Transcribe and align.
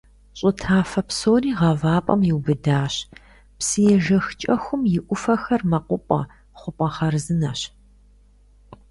Щӏы 0.37 0.51
тафэ 0.61 1.01
псори 1.07 1.51
гъавапӀэм 1.57 2.21
иубыдащ, 2.29 2.93
псыежэх 3.57 4.25
КӀэхум 4.39 4.81
и 4.97 4.99
Ӏуфэхэр 5.05 5.61
мэкъупӀэ, 5.69 6.21
хъупӀэ 6.59 6.87
хъарзынэщ. 6.95 7.61